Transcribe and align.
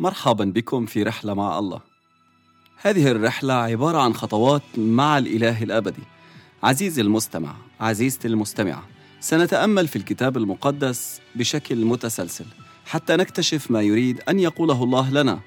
مرحبا 0.00 0.44
بكم 0.44 0.86
في 0.86 1.02
رحلة 1.02 1.34
مع 1.34 1.58
الله. 1.58 1.80
هذه 2.82 3.10
الرحلة 3.10 3.54
عبارة 3.54 3.98
عن 3.98 4.14
خطوات 4.14 4.62
مع 4.76 5.18
الإله 5.18 5.62
الأبدي. 5.62 6.02
عزيزي 6.62 7.02
المستمع، 7.02 7.54
عزيزتي 7.80 8.28
المستمعة، 8.28 8.82
سنتأمل 9.20 9.88
في 9.88 9.96
الكتاب 9.96 10.36
المقدس 10.36 11.20
بشكل 11.34 11.84
متسلسل 11.84 12.44
حتى 12.86 13.16
نكتشف 13.16 13.70
ما 13.70 13.82
يريد 13.82 14.20
أن 14.28 14.40
يقوله 14.40 14.84
الله 14.84 15.10
لنا. 15.10 15.40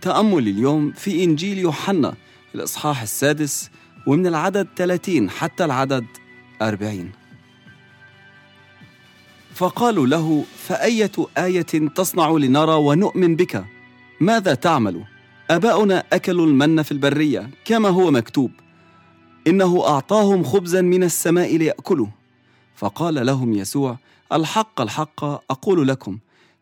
تأمل 0.00 0.48
اليوم 0.48 0.92
في 0.92 1.24
إنجيل 1.24 1.58
يوحنا 1.58 2.14
الإصحاح 2.54 3.02
السادس 3.02 3.70
ومن 4.06 4.26
العدد 4.26 4.68
30 4.76 5.30
حتى 5.30 5.64
العدد 5.64 6.06
40. 6.62 7.12
فقالوا 9.54 10.06
له 10.06 10.44
فأية 10.56 11.12
آية 11.38 11.88
تصنع 11.94 12.30
لنرى 12.30 12.74
ونؤمن 12.74 13.36
بك؟ 13.36 13.64
ماذا 14.20 14.54
تعمل؟ 14.54 15.04
آباؤنا 15.50 16.04
أكلوا 16.12 16.46
المن 16.46 16.82
في 16.82 16.92
البرية 16.92 17.50
كما 17.64 17.88
هو 17.88 18.10
مكتوب. 18.10 18.50
إنه 19.46 19.86
أعطاهم 19.86 20.42
خبزا 20.44 20.80
من 20.80 21.02
السماء 21.02 21.56
ليأكلوا. 21.56 22.06
فقال 22.74 23.26
لهم 23.26 23.52
يسوع 23.52 23.98
الحق 24.32 24.80
الحق 24.80 25.24
أقول 25.24 25.88
لكم 25.88 26.18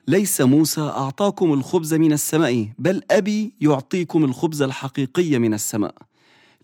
ليس 0.08 0.40
موسى 0.40 0.80
أعطاكم 0.80 1.52
الخبز 1.52 1.94
من 1.94 2.12
السماء 2.12 2.68
بل 2.78 3.02
أبي 3.10 3.52
يعطيكم 3.60 4.24
الخبز 4.24 4.62
الحقيقي 4.62 5.38
من 5.38 5.54
السماء. 5.54 5.94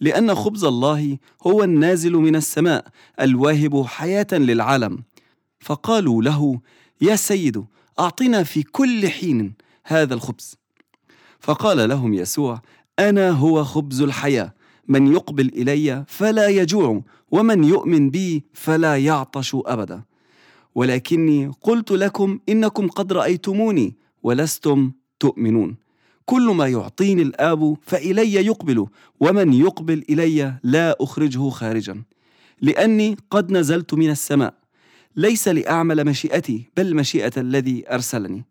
لأن 0.01 0.35
خبز 0.35 0.65
الله 0.65 1.19
هو 1.47 1.65
النازل 1.65 2.13
من 2.13 2.37
السماء 2.37 2.87
الواهب 3.21 3.87
حياة 3.87 4.27
للعالم. 4.33 5.03
فقالوا 5.61 6.23
له 6.23 6.61
يا 7.01 7.17
سيد 7.17 7.65
أعطنا 7.99 8.43
في 8.43 8.63
كل 8.63 9.09
حين 9.09 9.55
هذا 9.85 10.15
الخبز. 10.15 10.64
فقال 11.45 11.89
لهم 11.89 12.15
يسوع 12.15 12.63
أنا 12.99 13.31
هو 13.31 13.65
خبز 13.65 14.03
الحياة. 14.03 14.55
من 14.89 15.13
يقبل 15.13 15.49
إلي 15.49 16.05
فلا 16.09 16.49
يجوع 16.49 17.03
ومن 17.31 17.65
يؤمن 17.65 18.11
بي 18.11 18.45
فلا 18.53 18.97
يعطش 18.97 19.57
أبدا. 19.67 20.03
ولكني 20.75 21.51
قلت 21.61 21.93
لكم 21.93 22.39
إنكم 22.49 22.89
قد 22.89 23.13
رأيتموني 23.13 23.97
ولستم 24.23 24.93
تؤمنون. 25.21 25.77
كل 26.25 26.43
ما 26.43 26.69
يعطيني 26.69 27.23
الآب 27.23 27.77
فإلي 27.83 28.35
يقبل 28.35 28.87
ومن 29.21 29.53
يقبل 29.53 30.05
إلي 30.11 30.55
لا 30.63 30.97
أخرجه 31.01 31.49
خارجا. 31.51 32.03
لأني 32.61 33.17
قد 33.31 33.53
نزلت 33.53 33.95
من 33.95 34.11
السماء. 34.11 34.55
ليس 35.17 35.49
لأعمل 35.49 36.05
مشيئتي 36.05 36.71
بل 36.77 36.97
مشيئة 36.97 37.33
الذي 37.37 37.85
أرسلني. 37.91 38.45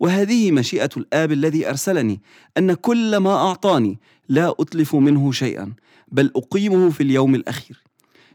وهذه 0.00 0.52
مشيئة 0.52 0.90
الآب 0.96 1.32
الذي 1.32 1.68
أرسلني 1.68 2.20
أن 2.58 2.74
كل 2.74 3.16
ما 3.16 3.34
أعطاني 3.34 3.98
لا 4.28 4.54
أتلف 4.60 4.94
منه 4.94 5.32
شيئا 5.32 5.72
بل 6.08 6.32
أقيمه 6.36 6.90
في 6.90 7.02
اليوم 7.02 7.34
الأخير. 7.34 7.82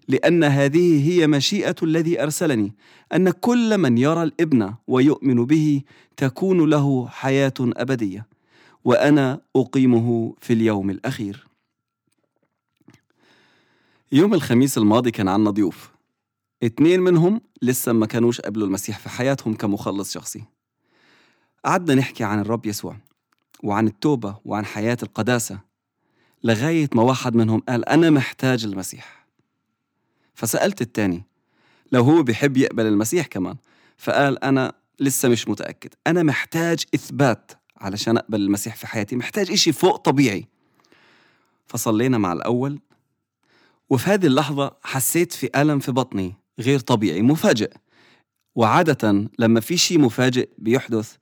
لأن 0.08 0.44
هذه 0.44 1.10
هي 1.10 1.28
مشيئة 1.28 1.76
الذي 1.84 2.24
أرسلني 2.24 2.76
أن 3.14 3.30
كل 3.30 3.78
من 3.78 3.98
يرى 3.98 4.24
الإبن 4.24 4.74
ويؤمن 4.88 5.46
به 5.46 5.82
تكون 6.18 6.70
له 6.70 7.08
حياة 7.08 7.54
أبدية 7.60 8.28
وأنا 8.86 9.42
أقيمه 9.56 10.36
في 10.42 10.54
اليوم 10.54 10.90
الأخير. 10.90 11.48
يوم 14.12 14.34
الخميس 14.34 14.78
الماضي 14.78 15.12
كان 15.12 15.28
عنا 15.28 15.50
ضيوف. 15.50 15.90
اتنين 16.64 17.00
منهم 17.00 17.42
لسه 17.62 17.94
ما 17.94 18.06
كانوش 18.06 18.42
قبلوا 18.42 18.68
المسيح 18.68 19.00
في 19.00 19.10
حياتهم 19.10 19.54
كمخلص 19.54 20.14
شخصي. 20.14 20.44
قعدنا 21.66 21.96
نحكي 21.96 22.24
عن 22.24 22.40
الرب 22.40 22.66
يسوع 22.66 22.96
وعن 23.64 23.88
التوبة 23.88 24.38
وعن 24.46 24.66
حياة 24.66 24.98
القداسة 25.04 25.60
لغاية 26.44 26.90
ما 26.96 27.04
واحد 27.04 27.36
منهم 27.36 27.60
قال 27.60 27.90
أنا 27.90 28.10
محتاج 28.10 28.66
المسيح. 28.66 29.26
فسألت 30.34 30.82
التاني 30.82 31.24
لو 31.92 32.04
هو 32.04 32.24
بيحب 32.24 32.58
يقبل 32.58 32.86
المسيح 32.86 33.28
كمان؟ 33.28 33.56
فقال 33.98 34.44
أنا 34.44 34.74
لسه 35.00 35.30
مش 35.30 35.48
متأكد. 35.48 35.90
أنا 36.08 36.24
محتاج 36.24 36.84
إثبات 36.96 37.52
علشان 37.78 38.18
أقبل 38.18 38.42
المسيح 38.42 38.76
في 38.76 38.88
حياتي. 38.88 39.16
محتاج 39.16 39.52
إشي 39.52 39.72
فوق 39.72 39.96
طبيعي. 39.96 40.48
فصلينا 41.68 42.18
مع 42.18 42.34
الأول 42.34 42.80
وفي 43.90 44.10
هذه 44.10 44.26
اللحظة 44.26 44.72
حسيت 44.84 45.34
في 45.34 45.50
ألم 45.56 45.80
في 45.80 45.92
بطني 45.92 46.36
غير 46.60 46.80
طبيعي 46.80 47.22
مفاجئ. 47.22 47.74
وعادة 48.56 49.30
لما 49.40 49.60
في 49.60 49.78
شيء 49.78 50.00
مفاجئ 50.00 50.50
بيحدث 50.58 51.16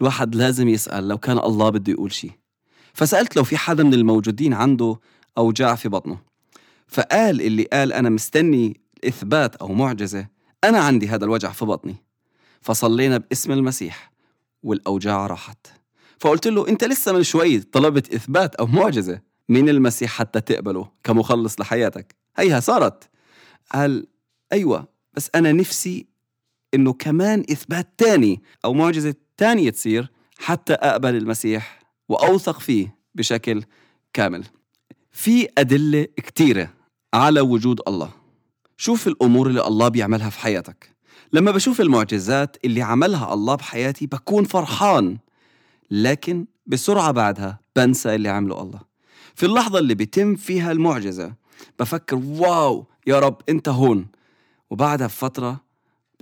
الواحد 0.00 0.34
لازم 0.34 0.68
يسأل 0.68 1.08
لو 1.08 1.18
كان 1.18 1.38
الله 1.38 1.70
بده 1.70 1.92
يقول 1.92 2.12
شيء 2.12 2.32
فسألت 2.94 3.36
لو 3.36 3.44
في 3.44 3.56
حدا 3.56 3.84
من 3.84 3.94
الموجودين 3.94 4.54
عنده 4.54 5.00
أوجاع 5.38 5.74
في 5.74 5.88
بطنه. 5.88 6.18
فقال 6.86 7.40
اللي 7.40 7.62
قال 7.62 7.92
أنا 7.92 8.10
مستني 8.10 8.80
إثبات 9.08 9.56
أو 9.56 9.68
معجزة 9.72 10.26
أنا 10.64 10.78
عندي 10.78 11.08
هذا 11.08 11.24
الوجع 11.24 11.52
في 11.52 11.64
بطني. 11.64 11.96
فصلينا 12.60 13.18
باسم 13.18 13.52
المسيح 13.52 14.12
والأوجاع 14.62 15.26
راحت. 15.26 15.66
فقلت 16.18 16.46
له 16.46 16.68
أنت 16.68 16.84
لسه 16.84 17.12
من 17.12 17.22
شوي 17.22 17.60
طلبت 17.60 18.14
إثبات 18.14 18.54
أو 18.54 18.66
معجزة؟ 18.66 19.20
من 19.48 19.68
المسيح 19.68 20.10
حتى 20.10 20.40
تقبله 20.40 20.90
كمخلص 21.04 21.60
لحياتك؟ 21.60 22.14
هيها 22.36 22.60
صارت. 22.60 23.10
قال 23.72 24.06
أيوة 24.52 24.88
بس 25.12 25.30
أنا 25.34 25.52
نفسي 25.52 26.06
إنه 26.74 26.92
كمان 26.92 27.44
إثبات 27.50 27.88
تاني 27.98 28.42
أو 28.64 28.74
معجزة 28.74 29.14
تانية 29.36 29.70
تصير 29.70 30.10
حتى 30.38 30.72
أقبل 30.72 31.14
المسيح 31.16 31.78
وأوثق 32.08 32.60
فيه 32.60 32.96
بشكل 33.14 33.62
كامل. 34.12 34.44
في 35.12 35.48
أدلة 35.58 36.06
كتيرة 36.16 36.70
على 37.14 37.40
وجود 37.40 37.80
الله. 37.88 38.10
شوف 38.76 39.08
الأمور 39.08 39.46
اللي 39.46 39.66
الله 39.66 39.88
بيعملها 39.88 40.30
في 40.30 40.38
حياتك. 40.38 40.94
لما 41.32 41.50
بشوف 41.50 41.80
المعجزات 41.80 42.56
اللي 42.64 42.82
عملها 42.82 43.34
الله 43.34 43.54
بحياتي 43.54 44.06
بكون 44.06 44.44
فرحان 44.44 45.18
لكن 45.90 46.46
بسرعة 46.66 47.10
بعدها 47.10 47.60
بنسى 47.76 48.14
اللي 48.14 48.28
عمله 48.28 48.62
الله. 48.62 48.80
في 49.34 49.46
اللحظة 49.46 49.78
اللي 49.78 49.94
بيتم 49.94 50.36
فيها 50.36 50.72
المعجزة 50.72 51.34
بفكر 51.78 52.16
واو 52.16 52.86
يا 53.06 53.18
رب 53.18 53.36
أنت 53.48 53.68
هون. 53.68 54.06
وبعدها 54.70 55.06
بفترة 55.06 55.63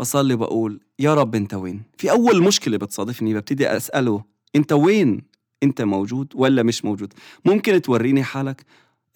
بصلي 0.02 0.36
بقول 0.36 0.80
يا 0.98 1.14
رب 1.14 1.34
أنت 1.34 1.54
وين؟ 1.54 1.82
في 1.98 2.10
أول 2.10 2.42
مشكلة 2.42 2.76
بتصادفني 2.76 3.34
ببتدي 3.34 3.76
أسأله 3.76 4.24
أنت 4.56 4.72
وين؟ 4.72 5.22
أنت 5.62 5.82
موجود 5.82 6.32
ولا 6.34 6.62
مش 6.62 6.84
موجود؟ 6.84 7.14
ممكن 7.44 7.82
توريني 7.82 8.22
حالك؟ 8.22 8.64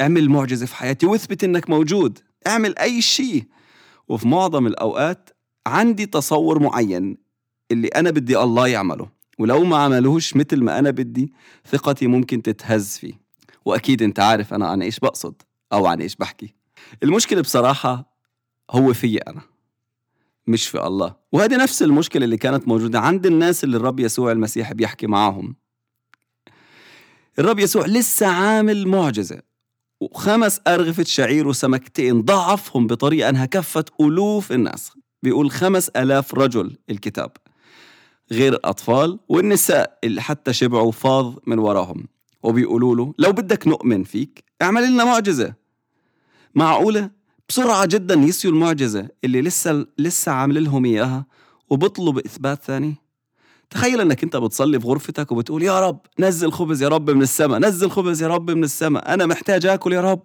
اعمل 0.00 0.28
معجزة 0.28 0.66
في 0.66 0.76
حياتي 0.76 1.06
واثبت 1.06 1.44
إنك 1.44 1.70
موجود. 1.70 2.18
اعمل 2.46 2.78
أي 2.78 3.02
شيء 3.02 3.44
وفي 4.08 4.28
معظم 4.28 4.66
الأوقات 4.66 5.30
عندي 5.66 6.06
تصور 6.06 6.62
معين 6.62 7.16
اللي 7.70 7.88
أنا 7.88 8.10
بدي 8.10 8.38
الله 8.38 8.68
يعمله. 8.68 9.08
ولو 9.38 9.64
ما 9.64 9.76
عملوش 9.76 10.36
مثل 10.36 10.62
ما 10.62 10.78
أنا 10.78 10.90
بدي 10.90 11.32
ثقتي 11.70 12.06
ممكن 12.06 12.42
تتهز 12.42 12.98
فيه. 12.98 13.14
وأكيد 13.64 14.02
أنت 14.02 14.20
عارف 14.20 14.54
أنا 14.54 14.66
عن 14.66 14.82
إيش 14.82 14.98
بقصد 15.00 15.42
أو 15.72 15.86
عن 15.86 16.00
إيش 16.00 16.16
بحكي. 16.16 16.54
المشكلة 17.02 17.40
بصراحة 17.40 18.16
هو 18.70 18.92
فيي 18.92 19.18
أنا. 19.18 19.55
مش 20.46 20.68
في 20.68 20.86
الله. 20.86 21.16
وهذه 21.32 21.56
نفس 21.56 21.82
المشكلة 21.82 22.24
اللي 22.24 22.36
كانت 22.36 22.68
موجودة 22.68 23.00
عند 23.00 23.26
الناس 23.26 23.64
اللي 23.64 23.76
الرب 23.76 24.00
يسوع 24.00 24.32
المسيح 24.32 24.72
بيحكي 24.72 25.06
معاهم. 25.06 25.56
الرب 27.38 27.58
يسوع 27.58 27.86
لسه 27.86 28.26
عامل 28.26 28.88
معجزة. 28.88 29.42
وخمس 30.00 30.60
أرغفة 30.66 31.02
شعير 31.04 31.48
وسمكتين 31.48 32.22
ضعفهم 32.22 32.86
بطريقة 32.86 33.28
أنها 33.28 33.46
كفت 33.46 34.00
ألوف 34.00 34.52
الناس. 34.52 34.92
بيقول 35.22 35.50
خمس 35.50 35.88
ألاف 35.88 36.34
رجل 36.34 36.76
الكتاب. 36.90 37.32
غير 38.32 38.52
الأطفال 38.52 39.18
والنساء 39.28 39.98
اللي 40.04 40.22
حتى 40.22 40.52
شبعوا 40.52 40.92
فاض 40.92 41.38
من 41.46 41.58
وراهم. 41.58 42.06
وبيقولوا 42.42 42.96
له 42.96 43.14
لو 43.18 43.32
بدك 43.32 43.66
نؤمن 43.66 44.04
فيك 44.04 44.44
اعمل 44.62 44.92
لنا 44.92 45.04
معجزة. 45.04 45.54
معقولة؟ 46.54 47.10
بسرعة 47.48 47.86
جدا 47.86 48.14
يسيوا 48.14 48.52
المعجزة 48.52 49.08
اللي 49.24 49.42
لسه 49.42 49.86
لسه 49.98 50.32
عامل 50.32 50.64
لهم 50.64 50.84
إياها 50.84 51.26
وبطلب 51.70 52.18
إثبات 52.18 52.62
ثاني. 52.62 52.94
تخيل 53.70 54.00
إنك 54.00 54.22
أنت 54.24 54.36
بتصلي 54.36 54.80
في 54.80 54.86
غرفتك 54.86 55.32
وبتقول 55.32 55.62
يا 55.62 55.80
رب 55.88 56.00
نزل 56.18 56.52
خبز 56.52 56.82
يا 56.82 56.88
رب 56.88 57.10
من 57.10 57.22
السماء 57.22 57.58
نزل 57.58 57.90
خبز 57.90 58.22
يا 58.22 58.28
رب 58.28 58.50
من 58.50 58.64
السماء 58.64 59.14
أنا 59.14 59.26
محتاج 59.26 59.66
آكل 59.66 59.92
يا 59.92 60.00
رب. 60.00 60.22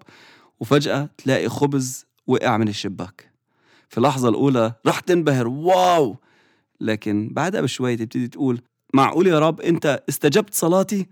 وفجأة 0.60 1.10
تلاقي 1.18 1.50
خبز 1.50 2.06
وقع 2.28 2.58
من 2.58 2.68
الشباك. 2.68 3.32
في 3.90 3.98
اللحظة 3.98 4.30
الأولى 4.30 4.74
رح 4.88 5.00
تنبهر 5.00 5.48
واو! 5.48 6.16
لكن 6.82 7.30
بعدها 7.32 7.62
بشوي 7.62 7.96
تبتدي 7.98 8.28
تقول 8.28 8.62
معقول 8.94 9.28
يا 9.28 9.40
رب 9.40 9.62
أنت 9.62 10.04
استجبت 10.10 10.54
صلاتي؟ 10.54 11.08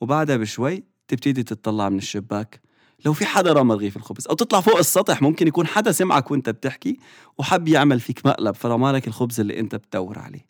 وبعدها 0.00 0.36
بشوي 0.36 0.84
تبتدي 1.08 1.42
تطلع 1.42 1.88
من 1.88 1.98
الشباك. 1.98 2.60
لو 3.04 3.12
في 3.12 3.26
حدا 3.26 3.52
رمى 3.52 3.74
رغيف 3.74 3.96
الخبز 3.96 4.26
أو 4.28 4.34
تطلع 4.34 4.60
فوق 4.60 4.78
السطح 4.78 5.22
ممكن 5.22 5.48
يكون 5.48 5.66
حدا 5.66 5.92
سمعك 5.92 6.30
وأنت 6.30 6.50
بتحكي 6.50 6.98
وحب 7.38 7.68
يعمل 7.68 8.00
فيك 8.00 8.26
مقلب 8.26 8.54
فرمالك 8.54 9.08
الخبز 9.08 9.40
اللي 9.40 9.60
أنت 9.60 9.74
بتدور 9.74 10.18
عليه. 10.18 10.46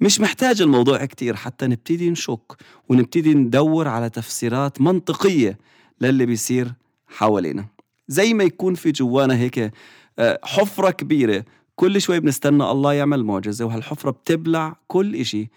مش 0.00 0.20
محتاج 0.20 0.62
الموضوع 0.62 1.04
كتير 1.04 1.36
حتى 1.36 1.66
نبتدي 1.66 2.10
نشك 2.10 2.52
ونبتدي 2.88 3.34
ندور 3.34 3.88
على 3.88 4.10
تفسيرات 4.10 4.80
منطقية 4.80 5.58
للي 6.00 6.26
بيصير 6.26 6.72
حوالينا. 7.08 7.64
زي 8.08 8.34
ما 8.34 8.44
يكون 8.44 8.74
في 8.74 8.92
جوانا 8.92 9.36
هيك 9.36 9.72
آه، 10.18 10.38
حفرة 10.42 10.90
كبيرة 10.90 11.44
كل 11.76 12.00
شوي 12.00 12.20
بنستنى 12.20 12.70
الله 12.70 12.92
يعمل 12.92 13.24
معجزة 13.24 13.64
وهالحفرة 13.64 14.10
بتبلع 14.10 14.76
كل 14.86 15.14
إشي. 15.16 15.48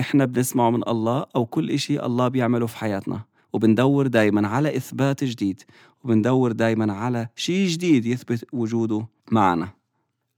إحنا 0.00 0.24
بنسمعه 0.24 0.70
من 0.70 0.88
الله 0.88 1.26
أو 1.36 1.46
كل 1.46 1.70
إشي 1.70 2.00
الله 2.00 2.28
بيعمله 2.28 2.66
في 2.66 2.76
حياتنا. 2.76 3.20
وبندور 3.52 4.06
دايما 4.06 4.48
على 4.48 4.76
إثبات 4.76 5.24
جديد 5.24 5.62
وبندور 6.04 6.52
دايما 6.52 6.92
على 6.92 7.28
شيء 7.36 7.68
جديد 7.68 8.06
يثبت 8.06 8.44
وجوده 8.52 9.06
معنا. 9.30 9.68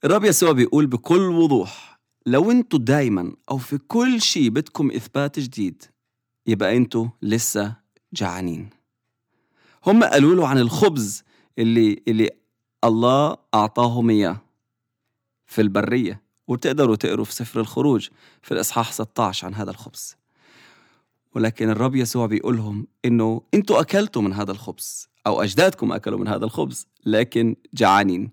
الرب 0.04 0.24
يسوع 0.24 0.52
بيقول 0.52 0.86
بكل 0.86 1.20
وضوح 1.20 2.00
لو 2.26 2.50
أنتوا 2.50 2.78
دايما 2.78 3.32
أو 3.50 3.58
في 3.58 3.78
كل 3.78 4.20
شيء 4.20 4.50
بدكم 4.50 4.90
إثبات 4.90 5.38
جديد 5.38 5.82
يبقى 6.46 6.76
أنتوا 6.76 7.06
لسه 7.22 7.74
جعانين. 8.12 8.70
هم 9.86 10.04
قالوا 10.04 10.34
له 10.34 10.48
عن 10.48 10.58
الخبز 10.58 11.22
اللي 11.58 12.02
اللي 12.08 12.30
الله 12.84 13.36
أعطاهم 13.54 14.10
إياه 14.10 14.40
في 15.46 15.60
البرية 15.60 16.22
وتقدروا 16.48 16.96
تقروا 16.96 17.24
في 17.24 17.34
سفر 17.34 17.60
الخروج 17.60 18.08
في 18.42 18.54
الإصحاح 18.54 18.92
16 18.92 19.46
عن 19.46 19.54
هذا 19.54 19.70
الخبز. 19.70 20.16
ولكن 21.34 21.70
الرب 21.70 21.94
يسوع 21.94 22.26
بيقولهم 22.26 22.86
إنه 23.04 23.42
أنتوا 23.54 23.80
أكلتوا 23.80 24.22
من 24.22 24.32
هذا 24.32 24.52
الخبز 24.52 25.08
أو 25.26 25.42
أجدادكم 25.42 25.92
أكلوا 25.92 26.18
من 26.18 26.28
هذا 26.28 26.44
الخبز 26.44 26.86
لكن 27.06 27.56
جعانين. 27.74 28.30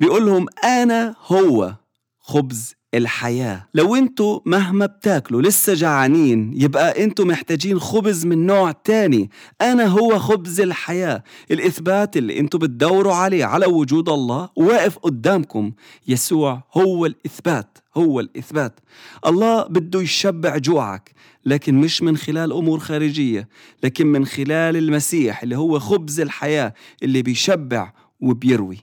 بيقول 0.00 0.26
لهم 0.26 0.46
أنا 0.64 1.16
هو 1.26 1.74
خبز 2.18 2.74
الحياة. 2.94 3.68
لو 3.74 3.94
أنتوا 3.96 4.40
مهما 4.46 4.86
بتاكلوا 4.86 5.42
لسه 5.42 5.74
جعانين 5.74 6.52
يبقى 6.56 7.04
أنتوا 7.04 7.24
محتاجين 7.24 7.78
خبز 7.78 8.26
من 8.26 8.46
نوع 8.46 8.72
تاني. 8.72 9.30
أنا 9.60 9.84
هو 9.86 10.18
خبز 10.18 10.60
الحياة. 10.60 11.24
الإثبات 11.50 12.16
اللي 12.16 12.38
أنتوا 12.40 12.60
بتدوروا 12.60 13.14
عليه 13.14 13.44
على 13.44 13.66
وجود 13.66 14.08
الله 14.08 14.48
واقف 14.56 14.98
قدامكم. 14.98 15.72
يسوع 16.08 16.62
هو 16.74 17.06
الإثبات 17.06 17.78
هو 17.96 18.20
الإثبات. 18.20 18.80
الله 19.26 19.62
بده 19.64 20.00
يشبع 20.00 20.56
جوعك 20.58 21.12
لكن 21.46 21.74
مش 21.74 22.02
من 22.02 22.16
خلال 22.16 22.52
أمور 22.52 22.78
خارجية 22.78 23.48
لكن 23.82 24.06
من 24.06 24.26
خلال 24.26 24.76
المسيح 24.76 25.42
اللي 25.42 25.56
هو 25.56 25.78
خبز 25.78 26.20
الحياة 26.20 26.74
اللي 27.02 27.22
بيشبع 27.22 27.92
وبيروي. 28.20 28.78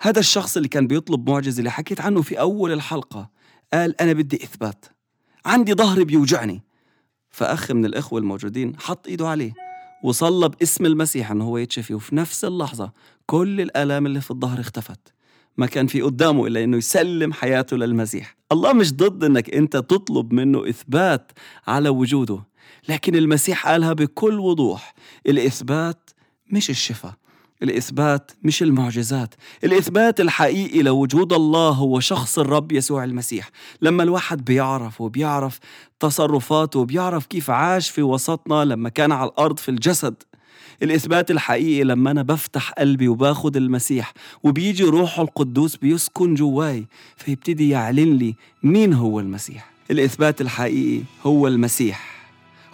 هذا 0.00 0.20
الشخص 0.20 0.56
اللي 0.56 0.68
كان 0.68 0.86
بيطلب 0.86 1.30
معجزة 1.30 1.58
اللي 1.58 1.70
حكيت 1.70 2.00
عنه 2.00 2.22
في 2.22 2.40
أول 2.40 2.72
الحلقة 2.72 3.30
قال 3.72 4.00
أنا 4.00 4.12
بدي 4.12 4.36
إثبات. 4.36 4.84
عندي 5.46 5.74
ظهري 5.74 6.04
بيوجعني. 6.04 6.62
فأخ 7.30 7.70
من 7.70 7.84
الإخوة 7.84 8.20
الموجودين 8.20 8.76
حط 8.78 9.06
إيده 9.06 9.28
عليه 9.28 9.54
وصلى 10.04 10.48
باسم 10.48 10.86
المسيح 10.86 11.30
أنه 11.30 11.44
هو 11.44 11.58
يتشفي. 11.58 11.94
وفي 11.94 12.16
نفس 12.16 12.44
اللحظة 12.44 12.92
كل 13.26 13.60
الآلام 13.60 14.06
اللي 14.06 14.20
في 14.20 14.30
الظهر 14.30 14.60
اختفت. 14.60 15.00
ما 15.56 15.66
كان 15.66 15.86
في 15.86 16.02
قدامه 16.02 16.46
إلا 16.46 16.64
أنه 16.64 16.76
يسلم 16.76 17.32
حياته 17.32 17.76
للمسيح. 17.76 18.36
الله 18.52 18.72
مش 18.72 18.92
ضد 18.92 19.24
أنك 19.24 19.54
أنت 19.54 19.76
تطلب 19.76 20.32
منه 20.32 20.68
إثبات 20.68 21.32
على 21.66 21.88
وجوده 21.88 22.42
لكن 22.88 23.16
المسيح 23.16 23.68
قالها 23.68 23.92
بكل 23.92 24.40
وضوح 24.40 24.94
الإثبات 25.26 26.10
مش 26.52 26.70
الشفاء. 26.70 27.14
الإثبات 27.62 28.30
مش 28.42 28.62
المعجزات. 28.62 29.34
الإثبات 29.64 30.20
الحقيقي 30.20 30.82
لوجود 30.82 31.32
الله 31.32 31.68
هو 31.70 32.00
شخص 32.00 32.38
الرب 32.38 32.72
يسوع 32.72 33.04
المسيح. 33.04 33.50
لما 33.82 34.02
الواحد 34.02 34.44
بيعرف 34.44 35.00
وبيعرف 35.00 35.58
تصرفاته 36.00 36.80
وبيعرف 36.80 37.26
كيف 37.26 37.50
عاش 37.50 37.90
في 37.90 38.02
وسطنا 38.02 38.64
لما 38.64 38.88
كان 38.88 39.12
على 39.12 39.30
الأرض 39.30 39.58
في 39.58 39.68
الجسد 39.68 40.14
الإثبات 40.82 41.30
الحقيقي 41.30 41.84
لما 41.84 42.10
أنا 42.10 42.22
بفتح 42.22 42.70
قلبي 42.70 43.08
وباخد 43.08 43.56
المسيح 43.56 44.12
وبيجي 44.42 44.84
روحه 44.84 45.22
القدوس 45.22 45.76
بيسكن 45.76 46.34
جواي 46.34 46.86
فيبتدي 47.16 47.68
يعلن 47.68 48.16
لي 48.16 48.34
مين 48.62 48.92
هو 48.92 49.20
المسيح. 49.20 49.70
الإثبات 49.90 50.40
الحقيقي 50.40 51.02
هو 51.26 51.46
المسيح. 51.48 52.17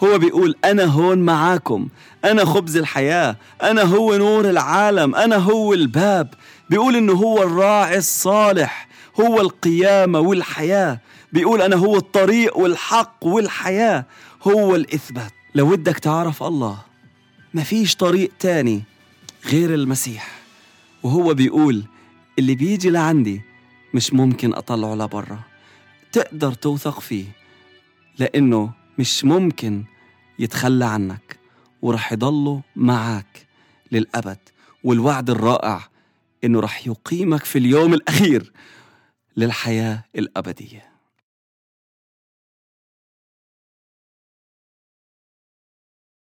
هو 0.03 0.19
بيقول 0.19 0.55
أنا 0.65 0.85
هون 0.85 1.19
معاكم 1.19 1.89
أنا 2.25 2.45
خبز 2.45 2.77
الحياة 2.77 3.37
أنا 3.63 3.83
هو 3.83 4.17
نور 4.17 4.51
العالم 4.51 5.15
أنا 5.15 5.37
هو 5.37 5.75
الباب. 5.75 6.35
بيقول 6.71 6.97
إنه 6.97 7.13
هو 7.13 7.43
الراعي 7.43 7.99
الصالح 7.99 8.89
هو 9.21 9.41
القيامة 9.41 10.21
والحياة. 10.21 11.01
بيقول 11.33 11.63
أنا 11.63 11.77
هو 11.77 11.97
الطريق 11.97 12.59
والحق 12.59 13.17
والحياة 13.23 14.07
هو 14.43 14.77
الإثبات. 14.77 15.33
لو 15.55 15.67
بدك 15.71 15.99
تعرف 15.99 16.43
الله 16.43 16.79
مفيش 17.55 17.97
طريق 17.97 18.31
تاني 18.39 18.83
غير 19.47 19.75
المسيح. 19.75 20.29
وهو 21.03 21.35
بيقول 21.35 21.85
اللي 22.39 22.55
بيجي 22.55 22.91
لعندي 22.91 23.43
مش 23.95 24.13
ممكن 24.13 24.55
أطلعه 24.55 24.95
لبرا. 24.95 25.41
تقدر 26.13 26.53
توثق 26.53 27.01
فيه 27.01 27.25
لأنه 28.19 28.84
مش 28.99 29.25
ممكن 29.25 29.85
يتخلى 30.39 30.85
عنك 30.85 31.39
ورح 31.83 32.13
يضله 32.13 32.63
معك 32.77 33.47
للأبد. 33.93 34.39
والوعد 34.85 35.31
الرائع 35.31 35.89
إنه 36.45 36.61
رح 36.61 36.87
يقيمك 36.87 37.45
في 37.45 37.59
اليوم 37.59 37.95
الأخير 37.95 38.53
للحياة 39.37 40.05
الأبدية. 40.17 40.94